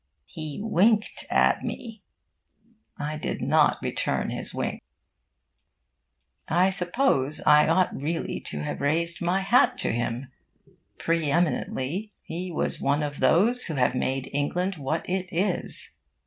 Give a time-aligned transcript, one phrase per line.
[0.25, 2.01] He winked at me.
[2.97, 4.81] I did not return his wink.
[6.47, 10.31] I suppose I ought really to have raised my hat to him.
[10.97, 15.99] Pre eminently, he was one of those who have made England what it is.